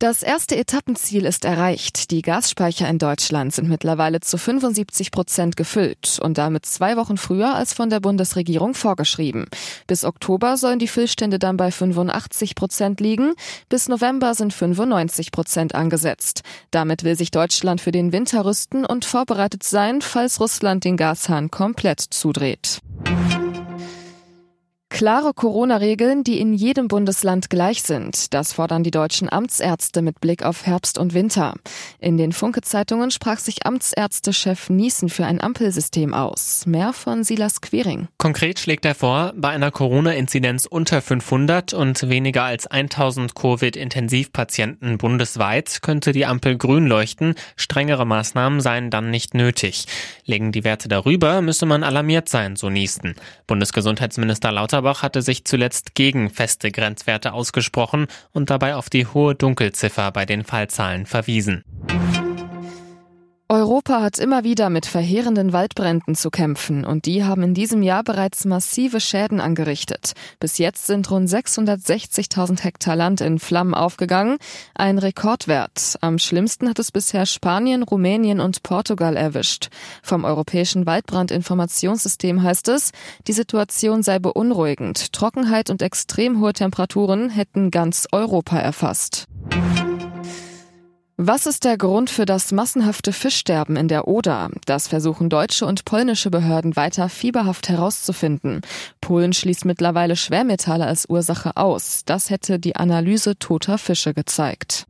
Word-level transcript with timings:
Das 0.00 0.22
erste 0.22 0.56
Etappenziel 0.56 1.26
ist 1.26 1.44
erreicht. 1.44 2.10
Die 2.10 2.22
Gasspeicher 2.22 2.88
in 2.88 2.98
Deutschland 2.98 3.54
sind 3.54 3.68
mittlerweile 3.68 4.20
zu 4.20 4.38
75 4.38 5.10
Prozent 5.10 5.58
gefüllt 5.58 6.18
und 6.22 6.38
damit 6.38 6.64
zwei 6.64 6.96
Wochen 6.96 7.18
früher 7.18 7.54
als 7.54 7.74
von 7.74 7.90
der 7.90 8.00
Bundesregierung 8.00 8.72
vorgeschrieben. 8.72 9.44
Bis 9.86 10.04
Oktober 10.04 10.56
sollen 10.56 10.78
die 10.78 10.88
Füllstände 10.88 11.38
dann 11.38 11.58
bei 11.58 11.70
85 11.70 12.54
Prozent 12.54 13.00
liegen. 13.00 13.34
Bis 13.68 13.90
November 13.90 14.34
sind 14.34 14.54
95 14.54 15.32
Prozent 15.32 15.74
angesetzt. 15.74 16.44
Damit 16.70 17.04
will 17.04 17.14
sich 17.14 17.30
Deutschland 17.30 17.82
für 17.82 17.92
den 17.92 18.10
Winter 18.10 18.46
rüsten 18.46 18.86
und 18.86 19.04
vorbereitet 19.04 19.64
sein, 19.64 20.00
falls 20.00 20.40
Russland 20.40 20.84
den 20.84 20.96
Gashahn 20.96 21.50
komplett 21.50 22.00
zudreht. 22.00 22.80
Klare 25.00 25.32
Corona-Regeln, 25.32 26.24
die 26.24 26.38
in 26.40 26.52
jedem 26.52 26.86
Bundesland 26.86 27.48
gleich 27.48 27.82
sind. 27.84 28.34
Das 28.34 28.52
fordern 28.52 28.82
die 28.82 28.90
deutschen 28.90 29.32
Amtsärzte 29.32 30.02
mit 30.02 30.20
Blick 30.20 30.44
auf 30.44 30.66
Herbst 30.66 30.98
und 30.98 31.14
Winter. 31.14 31.54
In 32.00 32.18
den 32.18 32.32
Funke-Zeitungen 32.32 33.10
sprach 33.10 33.38
sich 33.38 33.64
Amtsärztechef 33.64 34.68
Niesen 34.68 35.08
für 35.08 35.24
ein 35.24 35.40
Ampelsystem 35.40 36.12
aus. 36.12 36.66
Mehr 36.66 36.92
von 36.92 37.24
Silas 37.24 37.62
Quering. 37.62 38.08
Konkret 38.18 38.58
schlägt 38.58 38.84
er 38.84 38.94
vor, 38.94 39.32
bei 39.34 39.48
einer 39.48 39.70
Corona-Inzidenz 39.70 40.66
unter 40.66 41.00
500 41.00 41.72
und 41.72 42.10
weniger 42.10 42.42
als 42.42 42.66
1000 42.66 43.34
Covid-Intensivpatienten 43.34 44.98
bundesweit 44.98 45.80
könnte 45.80 46.12
die 46.12 46.26
Ampel 46.26 46.58
grün 46.58 46.86
leuchten. 46.86 47.36
Strengere 47.56 48.04
Maßnahmen 48.04 48.60
seien 48.60 48.90
dann 48.90 49.10
nicht 49.10 49.32
nötig. 49.32 49.86
Legen 50.26 50.52
die 50.52 50.64
Werte 50.64 50.88
darüber, 50.88 51.40
müsse 51.40 51.64
man 51.64 51.84
alarmiert 51.84 52.28
sein, 52.28 52.56
so 52.56 52.68
Niesen. 52.68 53.14
Bundesgesundheitsminister 53.46 54.52
Lauterbach 54.52 54.89
Lauterbach 54.90 55.02
hatte 55.02 55.22
sich 55.22 55.44
zuletzt 55.44 55.94
gegen 55.94 56.30
feste 56.30 56.72
Grenzwerte 56.72 57.32
ausgesprochen 57.32 58.08
und 58.32 58.50
dabei 58.50 58.74
auf 58.74 58.90
die 58.90 59.06
hohe 59.06 59.36
Dunkelziffer 59.36 60.10
bei 60.10 60.26
den 60.26 60.42
Fallzahlen 60.42 61.06
verwiesen. 61.06 61.64
Europa 63.50 64.00
hat 64.00 64.20
immer 64.20 64.44
wieder 64.44 64.70
mit 64.70 64.86
verheerenden 64.86 65.52
Waldbränden 65.52 66.14
zu 66.14 66.30
kämpfen 66.30 66.84
und 66.84 67.04
die 67.04 67.24
haben 67.24 67.42
in 67.42 67.52
diesem 67.52 67.82
Jahr 67.82 68.04
bereits 68.04 68.44
massive 68.44 69.00
Schäden 69.00 69.40
angerichtet. 69.40 70.12
Bis 70.38 70.58
jetzt 70.58 70.86
sind 70.86 71.10
rund 71.10 71.28
660.000 71.28 72.62
Hektar 72.62 72.94
Land 72.94 73.20
in 73.20 73.40
Flammen 73.40 73.74
aufgegangen, 73.74 74.38
ein 74.76 74.98
Rekordwert. 74.98 75.96
Am 76.00 76.20
schlimmsten 76.20 76.68
hat 76.68 76.78
es 76.78 76.92
bisher 76.92 77.26
Spanien, 77.26 77.82
Rumänien 77.82 78.38
und 78.38 78.62
Portugal 78.62 79.16
erwischt. 79.16 79.70
Vom 80.00 80.22
Europäischen 80.22 80.86
Waldbrandinformationssystem 80.86 82.44
heißt 82.44 82.68
es, 82.68 82.92
die 83.26 83.32
Situation 83.32 84.04
sei 84.04 84.20
beunruhigend. 84.20 85.12
Trockenheit 85.12 85.70
und 85.70 85.82
extrem 85.82 86.40
hohe 86.40 86.52
Temperaturen 86.52 87.30
hätten 87.30 87.72
ganz 87.72 88.06
Europa 88.12 88.60
erfasst. 88.60 89.26
Was 91.22 91.44
ist 91.44 91.64
der 91.64 91.76
Grund 91.76 92.08
für 92.08 92.24
das 92.24 92.50
massenhafte 92.50 93.12
Fischsterben 93.12 93.76
in 93.76 93.88
der 93.88 94.08
Oder? 94.08 94.48
Das 94.64 94.88
versuchen 94.88 95.28
deutsche 95.28 95.66
und 95.66 95.84
polnische 95.84 96.30
Behörden 96.30 96.76
weiter 96.76 97.10
fieberhaft 97.10 97.68
herauszufinden. 97.68 98.62
Polen 99.02 99.34
schließt 99.34 99.66
mittlerweile 99.66 100.16
Schwermetalle 100.16 100.86
als 100.86 101.04
Ursache 101.10 101.58
aus. 101.58 102.04
Das 102.06 102.30
hätte 102.30 102.58
die 102.58 102.76
Analyse 102.76 103.38
toter 103.38 103.76
Fische 103.76 104.14
gezeigt. 104.14 104.86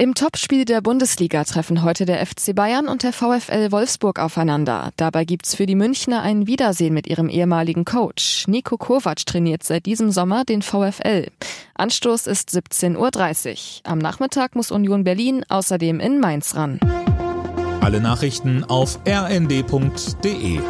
Im 0.00 0.14
Topspiel 0.14 0.64
der 0.64 0.80
Bundesliga 0.80 1.44
treffen 1.44 1.82
heute 1.82 2.06
der 2.06 2.24
FC 2.24 2.54
Bayern 2.54 2.88
und 2.88 3.02
der 3.02 3.12
VfL 3.12 3.70
Wolfsburg 3.70 4.18
aufeinander. 4.18 4.92
Dabei 4.96 5.26
gibt's 5.26 5.54
für 5.54 5.66
die 5.66 5.74
Münchner 5.74 6.22
ein 6.22 6.46
Wiedersehen 6.46 6.94
mit 6.94 7.06
ihrem 7.06 7.28
ehemaligen 7.28 7.84
Coach. 7.84 8.48
Nico 8.48 8.78
Kovac 8.78 9.26
trainiert 9.26 9.62
seit 9.62 9.84
diesem 9.84 10.10
Sommer 10.10 10.46
den 10.46 10.62
VfL. 10.62 11.26
Anstoß 11.74 12.28
ist 12.28 12.48
17.30 12.48 13.82
Uhr. 13.82 13.90
Am 13.90 13.98
Nachmittag 13.98 14.56
muss 14.56 14.70
Union 14.70 15.04
Berlin 15.04 15.44
außerdem 15.46 16.00
in 16.00 16.18
Mainz 16.18 16.54
ran. 16.54 16.80
Alle 17.82 18.00
Nachrichten 18.00 18.64
auf 18.64 19.00
rnd.de 19.06 20.60